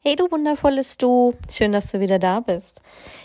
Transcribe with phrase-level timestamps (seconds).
[0.00, 2.80] Hey du wundervolles Du, schön, dass du wieder da bist.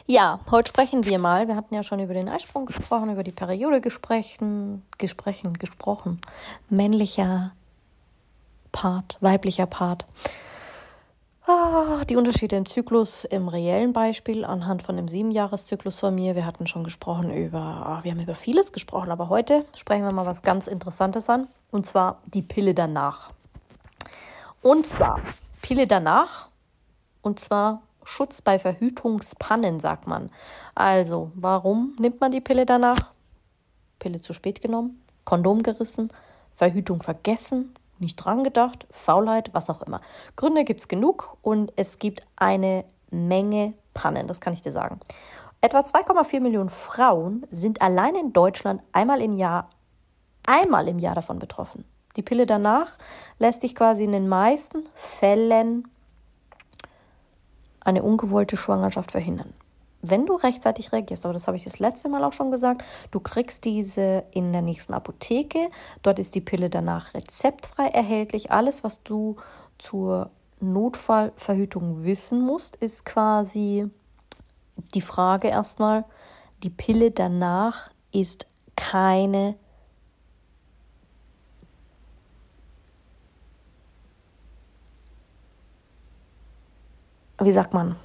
[0.08, 1.48] Ja, heute sprechen wir mal.
[1.48, 6.20] Wir hatten ja schon über den Eisprung gesprochen, über die Periode gesprochen, gesprochen, gesprochen.
[6.72, 7.52] Männlicher
[8.72, 10.08] Part, weiblicher Part.
[11.46, 16.36] Ah, die Unterschiede im Zyklus im reellen Beispiel anhand von dem Siebenjahreszyklus von mir.
[16.36, 20.12] Wir hatten schon gesprochen über, ah, wir haben über vieles gesprochen, aber heute sprechen wir
[20.12, 21.48] mal was ganz Interessantes an.
[21.70, 23.30] Und zwar die Pille danach.
[24.64, 25.22] Und zwar
[25.62, 26.48] Pille danach
[27.24, 30.30] und zwar Schutz bei Verhütungspannen, sagt man.
[30.76, 33.14] Also, warum nimmt man die Pille danach?
[33.98, 36.10] Pille zu spät genommen, Kondom gerissen,
[36.56, 40.02] Verhütung vergessen, nicht dran gedacht, Faulheit, was auch immer.
[40.36, 45.00] Gründe gibt es genug und es gibt eine Menge Pannen, das kann ich dir sagen.
[45.62, 49.70] Etwa 2,4 Millionen Frauen sind allein in Deutschland einmal im Jahr,
[50.46, 51.86] einmal im Jahr davon betroffen.
[52.18, 52.98] Die Pille danach
[53.40, 55.88] lässt sich quasi in den meisten Fällen
[57.84, 59.54] eine ungewollte Schwangerschaft verhindern.
[60.02, 63.22] Wenn du rechtzeitig reagierst, aber das habe ich das letzte Mal auch schon gesagt, du
[63.22, 65.70] kriegst diese in der nächsten Apotheke.
[66.02, 68.52] Dort ist die Pille danach rezeptfrei erhältlich.
[68.52, 69.38] Alles, was du
[69.78, 73.88] zur Notfallverhütung wissen musst, ist quasi
[74.94, 76.04] die Frage erstmal,
[76.64, 79.56] die Pille danach ist keine
[87.46, 87.96] wie sagt man,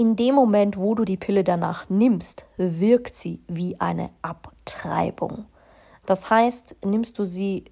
[0.00, 5.44] in dem Moment, wo du die Pille danach nimmst, wirkt sie wie eine Abtreibung.
[6.06, 7.66] Das heißt, nimmst du sie,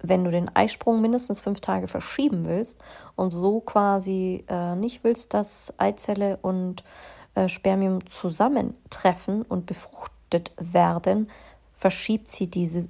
[0.00, 2.78] wenn du den Eisprung mindestens fünf Tage verschieben willst
[3.16, 6.82] und so quasi äh, nicht willst, dass Eizelle und
[7.34, 11.28] äh, Spermium zusammentreffen und befruchtet werden,
[11.74, 12.88] verschiebt sie diese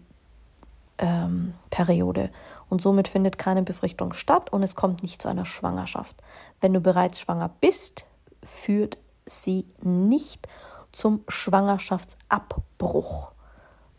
[0.99, 2.31] ähm, Periode.
[2.69, 6.17] Und somit findet keine Befruchtung statt und es kommt nicht zu einer Schwangerschaft.
[6.61, 8.05] Wenn du bereits schwanger bist,
[8.43, 10.49] führt sie nicht
[10.93, 13.33] zum Schwangerschaftsabbruch.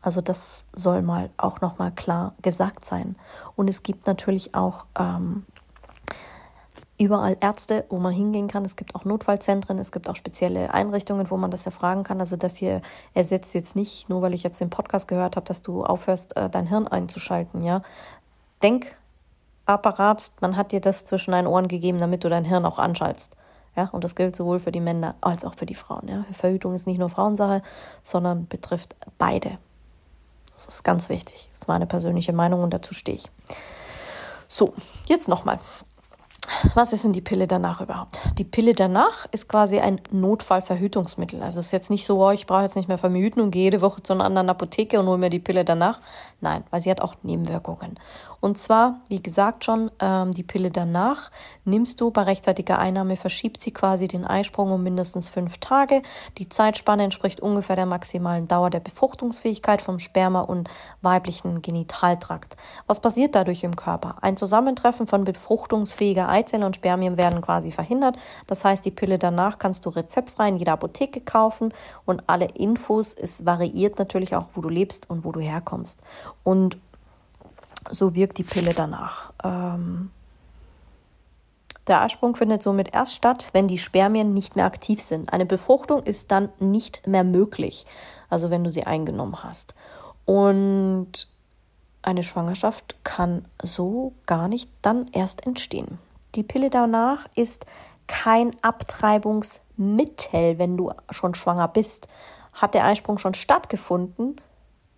[0.02, 3.16] Also das soll mal auch noch mal klar gesagt sein.
[3.56, 5.46] Und es gibt natürlich auch ähm,
[7.00, 8.66] überall Ärzte, wo man hingehen kann.
[8.66, 12.20] Es gibt auch Notfallzentren, es gibt auch spezielle Einrichtungen, wo man das erfragen kann.
[12.20, 12.82] Also das hier
[13.14, 16.50] ersetzt jetzt nicht, nur weil ich jetzt den Podcast gehört habe, dass du aufhörst, äh,
[16.50, 17.82] dein Hirn einzuschalten, ja.
[18.62, 23.38] Denkapparat, man hat dir das zwischen deinen Ohren gegeben, damit du dein Hirn auch anschaltest.
[23.78, 26.10] Ja, und das gilt sowohl für die Männer als auch für die Frauen.
[26.10, 26.26] Ja.
[26.34, 27.62] Verhütung ist nicht nur Frauensache,
[28.04, 29.58] sondern betrifft beide.
[30.54, 31.48] Das ist ganz wichtig.
[31.52, 33.32] Das ist meine persönliche Meinung und dazu stehe ich.
[34.50, 34.74] So,
[35.08, 35.60] jetzt nochmal.
[36.74, 38.22] Was ist denn die Pille danach überhaupt?
[38.38, 41.42] Die Pille danach ist quasi ein Notfallverhütungsmittel.
[41.42, 43.64] Also es ist jetzt nicht so, oh, ich brauche jetzt nicht mehr verhüten und gehe
[43.64, 46.02] jede Woche zu einer anderen Apotheke und hole mir die Pille danach.
[46.42, 48.00] Nein, weil sie hat auch Nebenwirkungen.
[48.42, 51.30] Und zwar, wie gesagt schon, ähm, die Pille danach
[51.66, 56.02] nimmst du bei rechtzeitiger Einnahme, verschiebt sie quasi den Eisprung um mindestens fünf Tage.
[56.38, 60.70] Die Zeitspanne entspricht ungefähr der maximalen Dauer der Befruchtungsfähigkeit vom Sperma und
[61.02, 62.56] weiblichen Genitaltrakt.
[62.88, 64.16] Was passiert dadurch im Körper?
[64.22, 68.16] Ein Zusammentreffen von befruchtungsfähiger Eizellen und Spermien werden quasi verhindert.
[68.48, 71.74] Das heißt, die Pille danach kannst du rezeptfrei in jeder Apotheke kaufen
[72.06, 76.02] und alle Infos, es variiert natürlich auch, wo du lebst und wo du herkommst.
[76.44, 76.78] Und
[77.90, 79.34] so wirkt die Pille danach.
[79.44, 80.12] Ähm,
[81.88, 85.34] der Eisprung findet somit erst statt, wenn die Spermien nicht mehr aktiv sind.
[85.34, 87.86] Eine Befruchtung ist dann nicht mehr möglich,
[88.30, 89.74] also wenn du sie eingenommen hast.
[90.26, 91.28] Und
[92.04, 95.98] eine Schwangerschaft kann so gar nicht dann erst entstehen.
[96.36, 97.66] Die Pille danach ist
[98.06, 102.08] kein Abtreibungsmittel, wenn du schon schwanger bist.
[102.54, 104.40] Hat der Eisprung schon stattgefunden,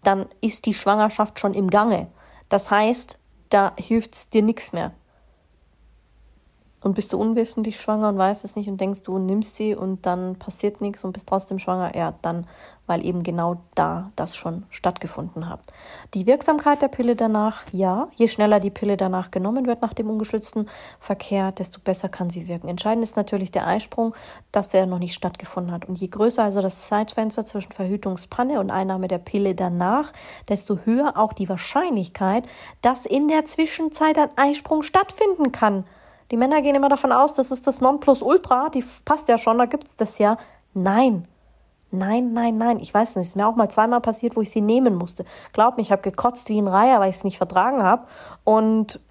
[0.03, 2.07] dann ist die Schwangerschaft schon im Gange.
[2.49, 3.19] Das heißt,
[3.49, 4.93] da hilft es dir nichts mehr.
[6.81, 10.05] Und bist du unwissentlich schwanger und weißt es nicht und denkst, du nimmst sie und
[10.05, 12.47] dann passiert nichts und bist trotzdem schwanger, ja, dann,
[12.87, 15.59] weil eben genau da das schon stattgefunden hat.
[16.15, 20.09] Die Wirksamkeit der Pille danach, ja, je schneller die Pille danach genommen wird nach dem
[20.09, 20.67] ungeschützten
[20.99, 22.67] Verkehr, desto besser kann sie wirken.
[22.67, 24.15] Entscheidend ist natürlich der Eisprung,
[24.51, 25.85] dass er noch nicht stattgefunden hat.
[25.85, 30.11] Und je größer also das Zeitfenster zwischen Verhütungspanne und Einnahme der Pille danach,
[30.49, 32.45] desto höher auch die Wahrscheinlichkeit,
[32.81, 35.85] dass in der Zwischenzeit ein Eisprung stattfinden kann.
[36.31, 39.65] Die Männer gehen immer davon aus, das ist das Nonplusultra, die passt ja schon, da
[39.65, 40.37] gibt es das ja.
[40.73, 41.27] Nein.
[41.93, 42.79] Nein, nein, nein.
[42.79, 43.23] Ich weiß nicht.
[43.23, 45.25] Es ist mir auch mal zweimal passiert, wo ich sie nehmen musste.
[45.51, 48.07] Glaub mir, ich habe gekotzt wie ein Reiher, weil ich es nicht vertragen habe.
[48.45, 49.01] Und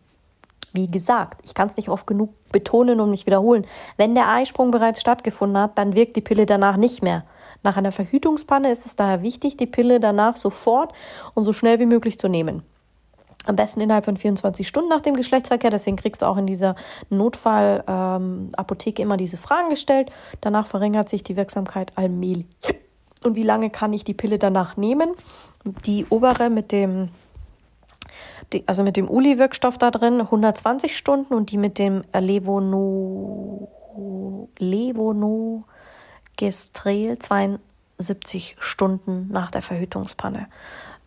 [0.72, 3.66] Wie gesagt, ich kann es nicht oft genug betonen und mich wiederholen.
[3.96, 7.24] Wenn der Eisprung bereits stattgefunden hat, dann wirkt die Pille danach nicht mehr.
[7.62, 10.92] Nach einer Verhütungspanne ist es daher wichtig, die Pille danach sofort
[11.34, 12.62] und so schnell wie möglich zu nehmen.
[13.46, 15.70] Am besten innerhalb von 24 Stunden nach dem Geschlechtsverkehr.
[15.70, 16.74] Deswegen kriegst du auch in dieser
[17.08, 20.10] Notfallapotheke ähm, immer diese Fragen gestellt.
[20.42, 22.46] Danach verringert sich die Wirksamkeit allmählich.
[23.24, 25.12] Und wie lange kann ich die Pille danach nehmen?
[25.86, 27.08] Die obere mit dem,
[28.52, 33.68] die, also mit dem Uli-Wirkstoff da drin 120 Stunden und die mit dem Levono,
[34.58, 35.64] Levono
[36.36, 40.48] Gestrel 72 Stunden nach der Verhütungspanne.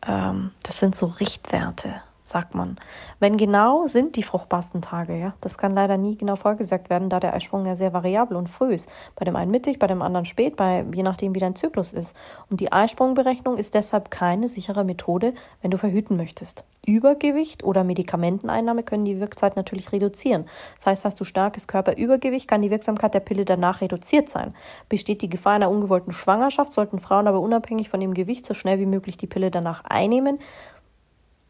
[0.06, 2.78] Ähm, das sind so Richtwerte sagt man.
[3.20, 5.34] Wenn genau sind die fruchtbarsten Tage, ja.
[5.42, 8.74] Das kann leider nie genau vorgesagt werden, da der Eisprung ja sehr variabel und früh
[8.74, 8.90] ist.
[9.16, 12.16] Bei dem einen mittig, bei dem anderen spät, bei, je nachdem, wie dein Zyklus ist.
[12.50, 16.66] Und die Eisprungberechnung ist deshalb keine sichere Methode, wenn du verhüten möchtest.
[16.86, 20.46] Übergewicht oder Medikamenteneinnahme können die Wirkzeit natürlich reduzieren.
[20.78, 24.56] Das heißt, hast du starkes Körperübergewicht, kann die Wirksamkeit der Pille danach reduziert sein.
[24.90, 28.80] Besteht die Gefahr einer ungewollten Schwangerschaft, sollten Frauen aber unabhängig von dem Gewicht so schnell
[28.80, 30.40] wie möglich die Pille danach einnehmen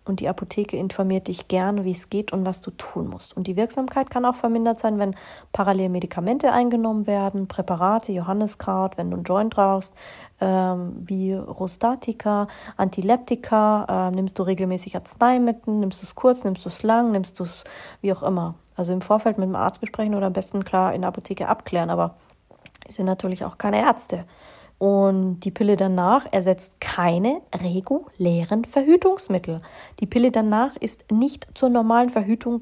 [0.04, 3.38] und die Apotheke informiert dich gern, wie es geht und was du tun musst.
[3.38, 5.16] Und die Wirksamkeit kann auch vermindert sein, wenn
[5.52, 9.94] parallel Medikamente eingenommen werden, Präparate, Johanniskraut, wenn du einen Joint rauchst,
[10.40, 16.70] ähm, wie Rostatika, Antileptika, äh, nimmst du regelmäßig Arzneimittel, nimmst du es kurz, nimmst du
[16.70, 17.64] es lang, nimmst du es
[18.02, 18.56] wie auch immer.
[18.76, 21.92] Also im Vorfeld mit dem Arzt besprechen oder am besten klar in der Apotheke abklären,
[21.92, 22.16] aber
[22.90, 24.26] sind natürlich auch keine Ärzte.
[24.82, 29.62] Und die Pille danach ersetzt keine regulären Verhütungsmittel.
[30.00, 32.62] Die Pille danach ist nicht zur normalen Verhütung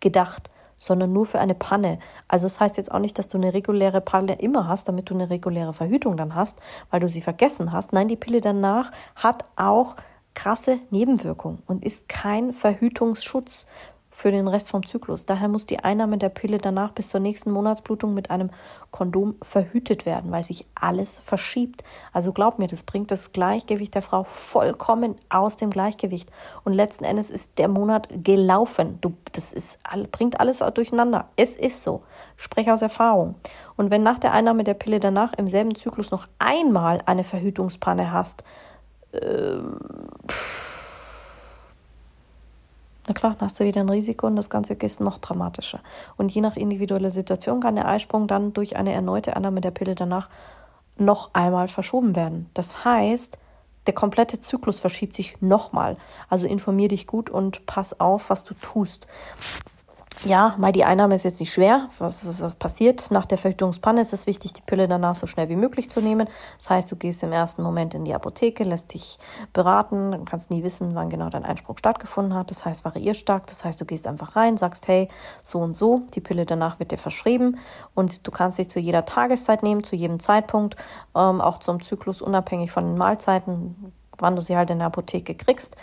[0.00, 2.00] gedacht, sondern nur für eine Panne.
[2.26, 5.14] Also das heißt jetzt auch nicht, dass du eine reguläre Panne immer hast, damit du
[5.14, 6.58] eine reguläre Verhütung dann hast,
[6.90, 7.92] weil du sie vergessen hast.
[7.92, 9.94] Nein, die Pille danach hat auch
[10.34, 13.66] krasse Nebenwirkungen und ist kein Verhütungsschutz
[14.14, 15.24] für den Rest vom Zyklus.
[15.24, 18.50] Daher muss die Einnahme der Pille danach bis zur nächsten Monatsblutung mit einem
[18.90, 21.82] Kondom verhütet werden, weil sich alles verschiebt.
[22.12, 26.30] Also glaub mir, das bringt das Gleichgewicht der Frau vollkommen aus dem Gleichgewicht.
[26.62, 28.98] Und letzten Endes ist der Monat gelaufen.
[29.00, 29.78] Du, das ist,
[30.12, 31.28] bringt alles durcheinander.
[31.36, 32.02] Es ist so.
[32.36, 33.34] Spreche aus Erfahrung.
[33.76, 38.12] Und wenn nach der Einnahme der Pille danach im selben Zyklus noch einmal eine Verhütungspanne
[38.12, 38.44] hast,
[39.12, 39.58] äh,
[40.28, 40.71] pff,
[43.06, 45.80] na klar, dann hast du wieder ein Risiko und das Ganze ist noch dramatischer.
[46.16, 49.94] Und je nach individueller Situation kann der Eisprung dann durch eine erneute Annahme der Pille
[49.94, 50.28] danach
[50.96, 52.48] noch einmal verschoben werden.
[52.54, 53.38] Das heißt,
[53.86, 55.96] der komplette Zyklus verschiebt sich nochmal.
[56.28, 59.08] Also informier dich gut und pass auf, was du tust
[60.24, 61.88] ja, mal die Einnahme ist jetzt nicht schwer.
[61.98, 63.10] Was ist was passiert?
[63.10, 66.28] Nach der Verhütungspanne ist es wichtig, die Pille danach so schnell wie möglich zu nehmen.
[66.58, 69.18] Das heißt, du gehst im ersten Moment in die Apotheke, lässt dich
[69.52, 72.50] beraten, dann kannst nie wissen, wann genau dein Einspruch stattgefunden hat.
[72.50, 73.48] Das heißt, variiert stark.
[73.48, 75.08] Das heißt, du gehst einfach rein, sagst, hey,
[75.42, 77.58] so und so, die Pille danach wird dir verschrieben
[77.94, 80.76] und du kannst dich zu jeder Tageszeit nehmen, zu jedem Zeitpunkt,
[81.16, 85.34] ähm, auch zum Zyklus unabhängig von den Mahlzeiten, wann du sie halt in der Apotheke
[85.34, 85.76] kriegst.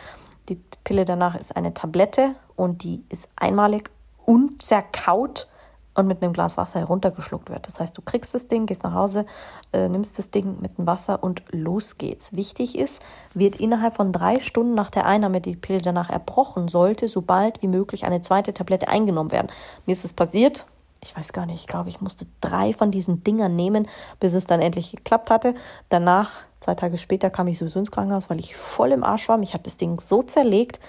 [0.48, 3.92] Die Pille danach ist eine Tablette und die ist einmalig
[4.30, 5.48] unzerkaut
[5.96, 7.66] und mit einem Glas Wasser heruntergeschluckt wird.
[7.66, 9.26] Das heißt, du kriegst das Ding, gehst nach Hause,
[9.74, 12.36] äh, nimmst das Ding mit dem Wasser und los geht's.
[12.36, 13.02] Wichtig ist,
[13.34, 17.64] wird innerhalb von drei Stunden nach der Einnahme die Pille danach erbrochen, sollte so bald
[17.64, 19.48] wie möglich eine zweite Tablette eingenommen werden.
[19.88, 20.68] Mir ist es passiert,
[21.02, 23.88] ich weiß gar nicht, ich glaube, ich musste drei von diesen Dingern nehmen,
[24.20, 25.56] bis es dann endlich geklappt hatte.
[25.90, 29.38] Danach, zwei Tage später, kam ich sowieso ins Krankenhaus, weil ich voll im Arsch war.
[29.38, 30.80] Mich hat das Ding so zerlegt.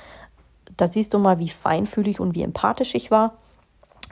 [0.80, 3.34] Da siehst du mal, wie feinfühlig und wie empathisch ich war.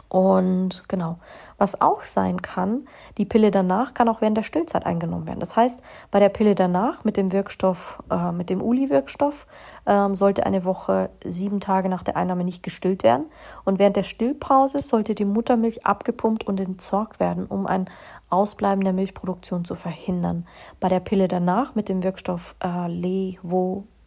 [0.08, 1.18] Und genau,
[1.58, 2.86] was auch sein kann,
[3.18, 5.40] die Pille danach kann auch während der Stillzeit eingenommen werden.
[5.40, 9.46] Das heißt, bei der Pille danach mit dem Wirkstoff, äh, mit dem Uli-Wirkstoff,
[9.86, 13.26] ähm, sollte eine Woche sieben Tage nach der Einnahme nicht gestillt werden.
[13.64, 17.90] Und während der Stillpause sollte die Muttermilch abgepumpt und entsorgt werden, um ein
[18.30, 20.46] Ausbleiben der Milchproduktion zu verhindern.
[20.80, 23.97] Bei der Pille danach mit dem Wirkstoff äh, Levonorgestrel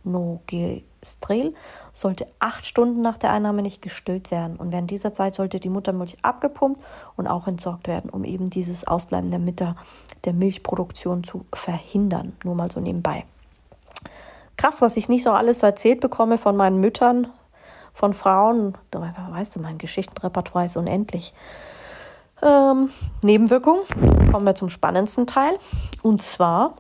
[1.04, 1.54] Strel
[1.92, 5.70] sollte acht Stunden nach der Einnahme nicht gestillt werden und während dieser Zeit sollte die
[5.70, 6.82] Muttermilch abgepumpt
[7.16, 9.76] und auch entsorgt werden, um eben dieses Ausbleiben der, Mitter,
[10.26, 12.34] der Milchproduktion zu verhindern.
[12.44, 13.26] Nur mal so nebenbei.
[14.58, 17.28] Krass, was ich nicht so alles erzählt bekomme von meinen Müttern,
[17.94, 18.78] von Frauen.
[18.92, 21.34] Weißt du, mein Geschichtenrepertoire ist unendlich.
[22.42, 22.90] Ähm,
[23.24, 23.80] Nebenwirkung.
[24.32, 25.58] Kommen wir zum spannendsten Teil.
[26.04, 26.76] Und zwar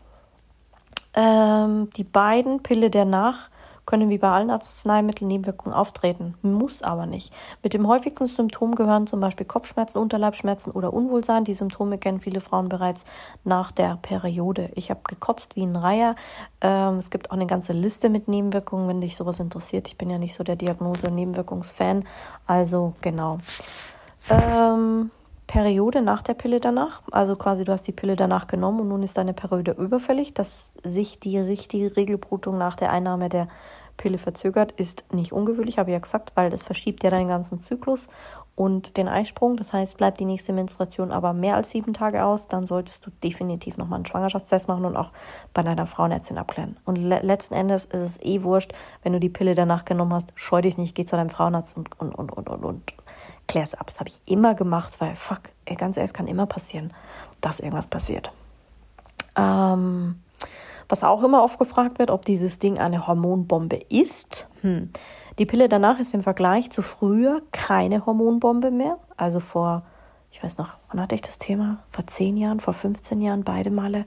[1.15, 3.49] ähm, die beiden Pille der Nach-
[3.85, 7.33] können wie bei allen Arzneimitteln Nebenwirkungen auftreten, muss aber nicht.
[7.63, 11.43] Mit dem häufigsten Symptom gehören zum Beispiel Kopfschmerzen, Unterleibschmerzen oder Unwohlsein.
[11.43, 13.05] Die Symptome kennen viele Frauen bereits
[13.43, 14.69] nach der Periode.
[14.75, 16.15] Ich habe gekotzt wie ein Reiher.
[16.61, 19.87] Ähm, es gibt auch eine ganze Liste mit Nebenwirkungen, wenn dich sowas interessiert.
[19.87, 22.05] Ich bin ja nicht so der Diagnose- und Nebenwirkungsfan.
[22.45, 23.39] Also genau.
[24.29, 25.09] Ähm,
[25.51, 27.01] Periode nach der Pille danach.
[27.11, 30.33] Also quasi du hast die Pille danach genommen und nun ist deine Periode überfällig.
[30.33, 33.49] Dass sich die richtige Regelblutung nach der Einnahme der
[33.97, 37.59] Pille verzögert, ist nicht ungewöhnlich, habe ich ja gesagt, weil das verschiebt ja deinen ganzen
[37.59, 38.07] Zyklus
[38.55, 39.57] und den Eisprung.
[39.57, 43.11] Das heißt, bleibt die nächste Menstruation aber mehr als sieben Tage aus, dann solltest du
[43.21, 45.11] definitiv nochmal einen Schwangerschaftstest machen und auch
[45.53, 46.77] bei deiner Frauenärztin abklären.
[46.85, 48.71] Und le letzten Endes ist es eh wurscht,
[49.03, 51.99] wenn du die Pille danach genommen hast, scheu dich nicht, geh zu deinem Frauenarzt und,
[51.99, 52.93] und, und, und, und, und
[53.51, 53.87] klär es ab.
[53.87, 56.93] Das habe ich immer gemacht, weil, fuck, ey, ganz ehrlich, es kann immer passieren,
[57.41, 58.31] dass irgendwas passiert.
[59.35, 60.21] Ähm,
[60.87, 64.47] was auch immer oft gefragt wird, ob dieses Ding eine Hormonbombe ist.
[64.61, 64.89] Hm.
[65.37, 68.97] Die Pille danach ist im Vergleich zu früher keine Hormonbombe mehr.
[69.17, 69.83] Also vor,
[70.31, 71.79] ich weiß noch, wann hatte ich das Thema?
[71.89, 74.05] Vor zehn Jahren, vor 15 Jahren, beide Male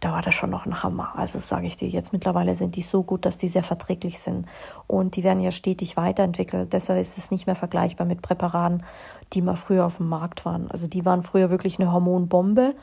[0.00, 1.12] da war das schon noch ein Hammer.
[1.16, 4.46] Also sage ich dir, jetzt mittlerweile sind die so gut, dass die sehr verträglich sind.
[4.86, 6.72] Und die werden ja stetig weiterentwickelt.
[6.72, 8.84] Deshalb ist es nicht mehr vergleichbar mit Präparaten,
[9.32, 10.70] die mal früher auf dem Markt waren.
[10.70, 12.74] Also die waren früher wirklich eine Hormonbombe.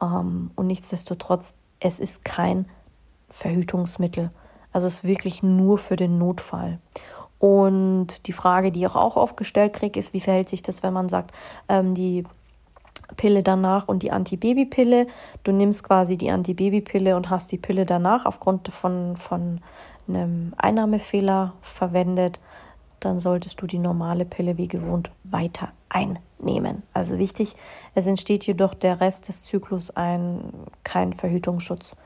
[0.00, 2.66] Ähm, und nichtsdestotrotz, es ist kein
[3.28, 4.30] Verhütungsmittel.
[4.72, 6.78] Also es ist wirklich nur für den Notfall.
[7.38, 10.92] Und die Frage, die ich auch oft gestellt kriege, ist, wie verhält sich das, wenn
[10.92, 11.32] man sagt,
[11.68, 12.24] ähm, die
[13.16, 15.06] Pille danach und die Antibabypille.
[15.44, 19.60] Du nimmst quasi die Antibabypille und hast die Pille danach aufgrund von, von
[20.08, 22.40] einem Einnahmefehler verwendet.
[23.00, 26.82] Dann solltest du die normale Pille wie gewohnt weiter einnehmen.
[26.92, 27.56] Also wichtig,
[27.94, 30.52] es entsteht jedoch der Rest des Zyklus ein,
[30.84, 31.96] kein Verhütungsschutz.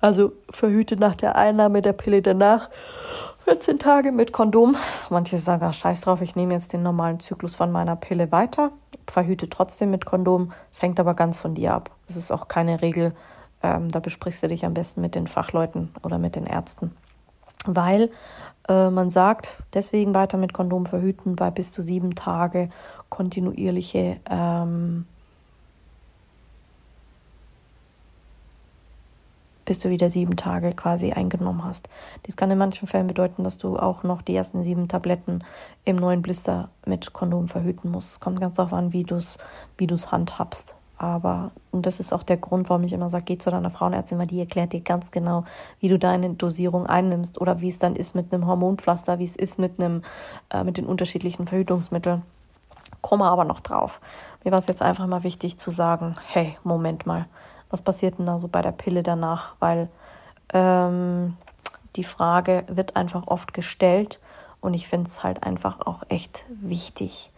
[0.00, 2.70] Also verhüte nach der Einnahme der Pille danach
[3.44, 4.76] 14 Tage mit Kondom.
[5.10, 8.70] Manche sagen, ach, scheiß drauf, ich nehme jetzt den normalen Zyklus von meiner Pille weiter,
[9.10, 10.52] verhüte trotzdem mit Kondom.
[10.70, 11.90] Es hängt aber ganz von dir ab.
[12.06, 13.14] Es ist auch keine Regel.
[13.62, 16.92] Ähm, da besprichst du dich am besten mit den Fachleuten oder mit den Ärzten.
[17.64, 18.10] Weil
[18.68, 22.70] äh, man sagt, deswegen weiter mit Kondom verhüten bei bis zu sieben Tage
[23.08, 25.06] kontinuierliche ähm,
[29.68, 31.90] bis du wieder sieben Tage quasi eingenommen hast.
[32.26, 35.44] Dies kann in manchen Fällen bedeuten, dass du auch noch die ersten sieben Tabletten
[35.84, 38.18] im neuen Blister mit Kondom verhüten musst.
[38.18, 39.36] Kommt ganz darauf an, wie du es
[39.76, 40.74] wie handhabst.
[40.96, 44.18] Aber, und das ist auch der Grund, warum ich immer sage, geh zu deiner Frauenärztin,
[44.18, 45.44] weil die erklärt dir ganz genau,
[45.80, 49.36] wie du deine Dosierung einnimmst oder wie es dann ist mit einem Hormonpflaster, wie es
[49.36, 50.00] ist mit einem,
[50.48, 52.22] äh, mit den unterschiedlichen Verhütungsmitteln.
[53.02, 54.00] Komme aber noch drauf.
[54.44, 57.26] Mir war es jetzt einfach mal wichtig zu sagen, hey, Moment mal,
[57.70, 59.54] was passiert denn da so bei der Pille danach?
[59.60, 59.88] Weil
[60.52, 61.36] ähm,
[61.96, 64.18] die Frage wird einfach oft gestellt
[64.60, 67.30] und ich finde es halt einfach auch echt wichtig,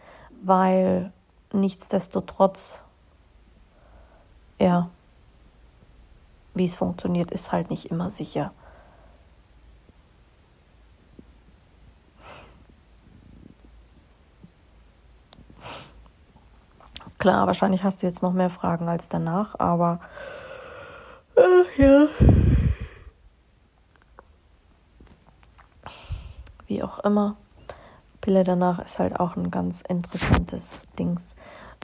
[0.43, 1.11] weil
[1.53, 2.81] nichtsdestotrotz,
[4.59, 4.89] ja,
[6.53, 8.51] wie es funktioniert, ist halt nicht immer sicher.
[17.21, 19.99] Klar, wahrscheinlich hast du jetzt noch mehr Fragen als danach, aber
[21.35, 22.07] äh, ja.
[26.65, 27.37] Wie auch immer.
[28.21, 31.35] Pille danach ist halt auch ein ganz interessantes Dings.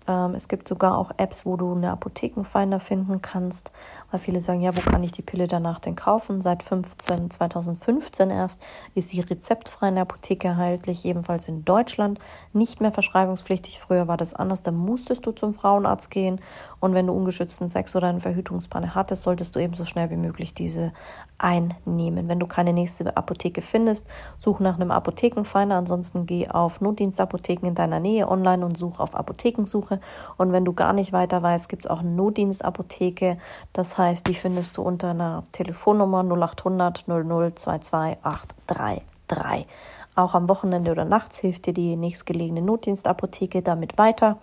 [0.08, 3.72] Ähm, es gibt sogar auch Apps, wo du eine Apothekenfinder finden kannst,
[4.10, 6.42] weil viele sagen, ja, wo kann ich die Pille danach denn kaufen?
[6.42, 8.64] Seit 15, 2015 erst
[8.96, 12.20] ist sie rezeptfrei in der Apotheke erhältlich, jedenfalls in Deutschland,
[12.54, 13.80] nicht mehr verschreibungspflichtig.
[13.80, 16.40] Früher war das anders, da musstest du zum Frauenarzt gehen
[16.80, 20.18] und wenn du ungeschützten Sex oder eine Verhütungspanne hattest, solltest du eben so schnell wie
[20.18, 20.92] möglich diese
[21.38, 22.28] einnehmen.
[22.30, 24.08] Wenn du keine nächste Apotheke findest,
[24.38, 25.76] such nach einem Apothekenfinder.
[25.76, 30.00] Ansonsten geh auf Notdienstapotheken in deiner Nähe online und such auf Apothekensuche.
[30.38, 33.38] Und wenn du gar nicht weiter weißt, gibt es auch eine Notdienstapotheke.
[33.74, 39.68] Das heißt, die findest du unter einer Telefonnummer 0800 00 22833.
[40.18, 44.40] Auch am Wochenende oder nachts hilft dir die nächstgelegene Notdienstapotheke damit weiter.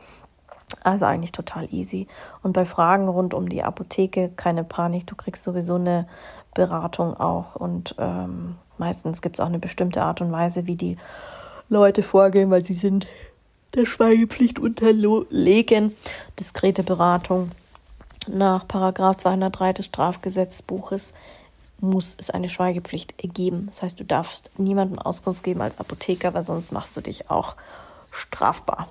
[0.83, 2.07] Also eigentlich total easy.
[2.43, 6.07] Und bei Fragen rund um die Apotheke, keine Panik, du kriegst sowieso eine
[6.55, 7.57] Beratung auch.
[7.57, 10.97] Und ähm, meistens gibt es auch eine bestimmte Art und Weise, wie die
[11.69, 13.07] Leute vorgehen, weil sie sind
[13.75, 15.97] der Schweigepflicht unterlegen.
[16.39, 17.51] Diskrete Beratung
[18.27, 21.15] nach Paragraph 203 des Strafgesetzbuches
[21.81, 23.67] muss es eine Schweigepflicht geben.
[23.67, 27.57] Das heißt, du darfst niemandem Auskunft geben als Apotheker, weil sonst machst du dich auch
[28.11, 28.89] strafbar.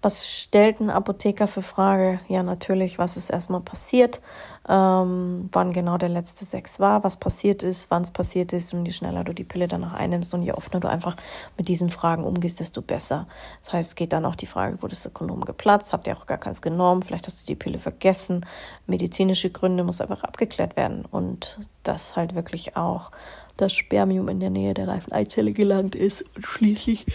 [0.00, 2.20] Was stellt ein Apotheker für Frage?
[2.28, 4.20] Ja, natürlich, was ist erstmal passiert,
[4.68, 8.86] ähm, wann genau der letzte Sex war, was passiert ist, wann es passiert ist und
[8.86, 11.16] je schneller du die Pille danach einnimmst und je offener du einfach
[11.56, 13.26] mit diesen Fragen umgehst, desto besser.
[13.60, 16.38] Das heißt, geht dann auch die Frage, wurde das Kondom geplatzt, habt ihr auch gar
[16.38, 18.46] keins genommen, vielleicht hast du die Pille vergessen.
[18.86, 23.10] Medizinische Gründe muss einfach abgeklärt werden und das halt wirklich auch
[23.56, 27.06] das Spermium in der Nähe der reifen Eizelle gelangt ist und schließlich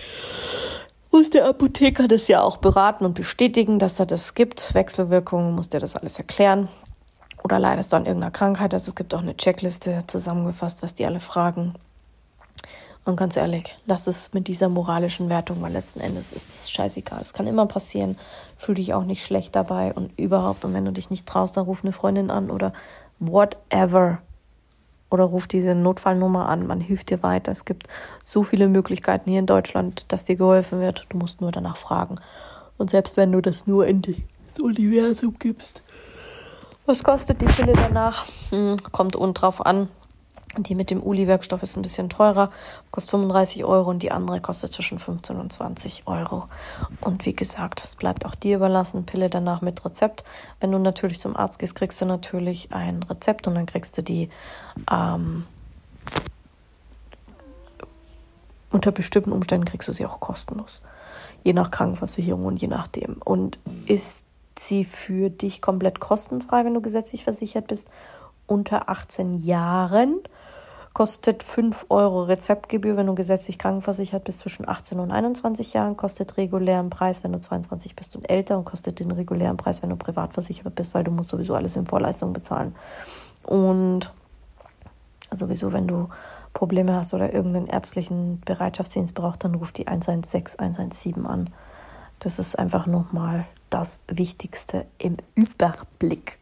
[1.14, 4.74] muss der Apotheker das ja auch beraten und bestätigen, dass er das gibt.
[4.74, 6.70] Wechselwirkungen muss der das alles erklären.
[7.44, 8.74] Oder leidest du an irgendeiner Krankheit.
[8.74, 11.76] Also es gibt auch eine Checkliste zusammengefasst, was die alle fragen.
[13.06, 17.22] Und ganz ehrlich, lass es mit dieser moralischen Wertung, weil letzten Endes ist es scheißegal.
[17.22, 18.18] Es kann immer passieren.
[18.58, 20.66] Fühl dich auch nicht schlecht dabei und überhaupt.
[20.66, 22.74] Und wenn du dich nicht traust, dann ruf eine Freundin an oder
[23.20, 24.20] whatever
[25.14, 26.66] oder ruf diese Notfallnummer an.
[26.66, 27.52] Man hilft dir weiter.
[27.52, 27.86] Es gibt
[28.26, 31.06] so viele Möglichkeiten hier in Deutschland, dass dir geholfen wird.
[31.10, 32.16] Du musst nur danach fragen.
[32.80, 35.84] Und selbst wenn du das nur in das Universum gibst.
[36.88, 38.26] Was kostet die Pille danach?
[38.50, 39.88] Hm, kommt unten drauf an.
[40.58, 42.52] Die mit dem Uli-Werkstoff ist ein bisschen teurer,
[42.92, 46.46] kostet 35 Euro und die andere kostet zwischen 15 und 20 Euro.
[47.02, 50.24] Und wie gesagt, es bleibt auch dir überlassen, Pille danach mit Rezept.
[50.60, 54.04] Wenn du natürlich zum Arzt gehst, kriegst du natürlich ein Rezept und dann kriegst du
[54.04, 54.30] die
[54.92, 55.46] ähm,
[58.74, 60.82] unter bestimmten Umständen kriegst du sie auch kostenlos.
[61.44, 63.18] Je nach Krankenversicherung und je nachdem.
[63.24, 64.26] Und ist
[64.58, 67.90] sie für dich komplett kostenfrei, wenn du gesetzlich versichert bist?
[68.46, 70.20] Unter 18 Jahren
[70.94, 76.38] kostet 5 Euro Rezeptgebühr, wenn du gesetzlich krankenversichert bist zwischen 18 und 21 Jahren, kostet
[76.38, 79.96] regulären Preis, wenn du 22 bist und älter und kostet den regulären Preis, wenn du
[79.96, 82.76] privat versichert bist, weil du musst sowieso alles in Vorleistung bezahlen.
[83.44, 84.14] Und
[85.32, 86.10] sowieso, wenn du
[86.54, 91.50] Probleme hast oder irgendeinen ärztlichen Bereitschaftsdienst brauchst, dann ruf die 116 117 an.
[92.20, 96.38] Das ist einfach nochmal das Wichtigste im Überblick.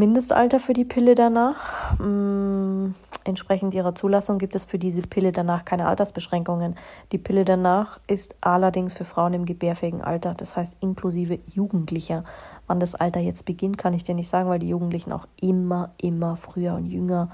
[0.00, 1.98] Mindestalter für die Pille danach.
[1.98, 6.74] Mm, entsprechend ihrer Zulassung gibt es für diese Pille danach keine Altersbeschränkungen.
[7.12, 12.24] Die Pille danach ist allerdings für Frauen im gebärfähigen Alter, das heißt inklusive Jugendlicher.
[12.66, 15.90] Wann das Alter jetzt beginnt, kann ich dir nicht sagen, weil die Jugendlichen auch immer,
[16.00, 17.28] immer früher und jünger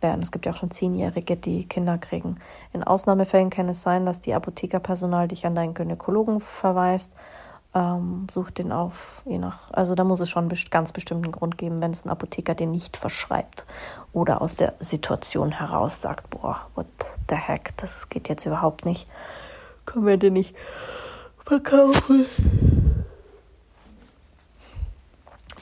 [0.00, 0.20] werden.
[0.20, 2.34] Es gibt ja auch schon Zehnjährige, die Kinder kriegen.
[2.72, 7.14] In Ausnahmefällen kann es sein, dass die Apothekerpersonal dich an deinen Gynäkologen verweist
[7.74, 11.58] ähm, such den auf, je nach, also da muss es schon einen ganz bestimmten Grund
[11.58, 13.66] geben, wenn es ein Apotheker den nicht verschreibt
[14.12, 16.86] oder aus der Situation heraus sagt, boah, what
[17.28, 19.08] the heck, das geht jetzt überhaupt nicht,
[19.84, 20.54] können wir den nicht
[21.44, 22.26] verkaufen.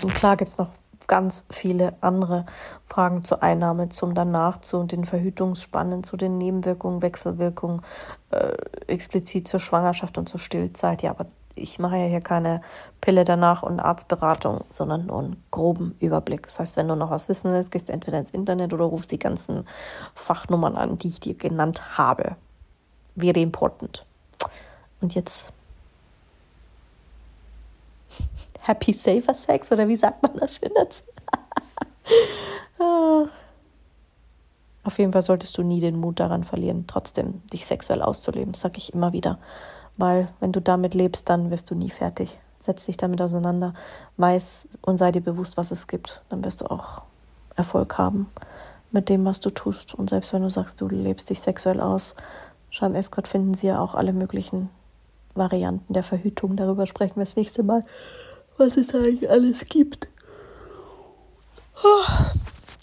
[0.02, 0.70] Und klar gibt es noch
[1.06, 2.46] ganz viele andere
[2.86, 7.82] Fragen zur Einnahme, zum danach, zu den Verhütungsspannen, zu den Nebenwirkungen, Wechselwirkungen,
[8.30, 8.52] äh,
[8.86, 11.02] explizit zur Schwangerschaft und zur Stillzeit.
[11.02, 12.60] Ja, aber ich mache ja hier keine
[13.00, 16.44] Pille danach und Arztberatung, sondern nur einen groben Überblick.
[16.44, 19.10] Das heißt, wenn du noch was wissen willst, gehst du entweder ins Internet oder rufst
[19.10, 19.64] die ganzen
[20.14, 22.36] Fachnummern an, die ich dir genannt habe.
[23.16, 24.04] Very important.
[25.00, 25.52] Und jetzt
[28.60, 31.04] Happy Safer Sex oder wie sagt man das schön dazu?
[34.84, 38.54] Auf jeden Fall solltest du nie den Mut daran verlieren, trotzdem dich sexuell auszuleben.
[38.54, 39.38] Sage ich immer wieder.
[39.96, 42.38] Weil wenn du damit lebst, dann wirst du nie fertig.
[42.62, 43.74] Setz dich damit auseinander,
[44.16, 46.22] weiß und sei dir bewusst, was es gibt.
[46.28, 47.02] Dann wirst du auch
[47.56, 48.28] Erfolg haben.
[48.90, 49.94] mit dem, was du tust.
[49.94, 52.14] Und selbst wenn du sagst, du lebst dich sexuell aus,
[52.70, 54.70] schau im Escort finden sie ja auch alle möglichen
[55.34, 56.56] Varianten der Verhütung.
[56.56, 57.84] Darüber sprechen wir das nächste Mal,
[58.56, 60.08] was es eigentlich alles gibt.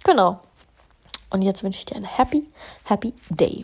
[0.03, 0.39] Genau.
[1.31, 2.47] Und jetzt wünsche ich dir einen happy,
[2.83, 3.63] happy day.